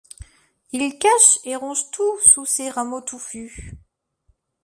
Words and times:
Il 0.71 0.97
cache 0.97 1.37
et 1.45 1.55
ronge 1.55 1.91
tout 1.91 2.19
sous 2.21 2.43
ses 2.47 2.71
rameaux 2.71 3.01
touffus. 3.01 3.77